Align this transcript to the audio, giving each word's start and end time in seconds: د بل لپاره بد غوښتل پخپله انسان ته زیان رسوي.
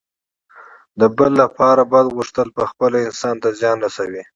د 0.99 1.01
بل 1.17 1.31
لپاره 1.43 1.81
بد 1.91 2.05
غوښتل 2.15 2.47
پخپله 2.57 2.97
انسان 3.07 3.35
ته 3.41 3.49
زیان 3.59 3.77
رسوي. 3.85 4.23